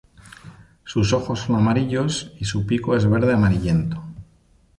Su 0.83 1.01
ojos 1.15 1.41
son 1.41 1.57
amarillos 1.57 2.33
y 2.39 2.45
su 2.45 2.65
pico 2.65 2.95
es 2.95 3.07
verde 3.07 3.33
amarillento. 3.33 4.03